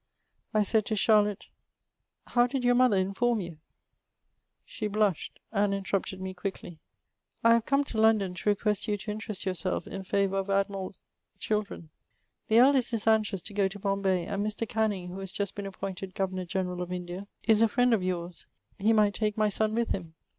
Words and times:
I 0.51 0.63
said 0.63 0.87
to 0.87 0.95
Charlotte,'' 0.95 1.49
How 2.33 2.47
did 2.47 2.63
your 2.63 2.73
mother 2.73 2.97
inform 2.97 3.39
you?''.... 3.39 3.59
She 4.65 4.87
blushed, 4.87 5.39
and 5.51 5.75
interrupted 5.75 6.19
me 6.19 6.33
quickly. 6.33 6.79
^*I 7.45 7.53
have 7.53 7.67
come 7.67 7.83
to 7.83 8.01
London 8.01 8.33
to 8.33 8.49
request 8.49 8.87
you 8.87 8.97
to 8.97 9.11
in 9.11 9.19
terest 9.19 9.45
yourself 9.45 9.85
in 9.85 10.01
favour 10.01 10.37
of 10.37 10.49
Admiral 10.49 10.89
*s 10.89 11.05
children. 11.37 11.91
The 12.47 12.57
eldest 12.57 12.91
IS 12.95 13.05
anxious 13.05 13.43
to 13.43 13.53
go 13.53 13.67
to 13.67 13.77
Bombay, 13.77 14.25
and 14.25 14.43
Mr. 14.43 14.67
Canning, 14.67 15.09
who 15.09 15.19
has 15.19 15.31
just 15.31 15.53
been 15.53 15.67
appointed 15.67 16.15
Governor* 16.15 16.45
General 16.45 16.81
of 16.81 16.91
India, 16.91 17.27
is 17.43 17.61
a 17.61 17.67
friend 17.67 17.93
of 17.93 18.01
yours: 18.01 18.47
he 18.79 18.93
might 18.93 19.13
take 19.13 19.37
my 19.37 19.49
son 19.49 19.75
with 19.75 19.89
him. 19.89 20.15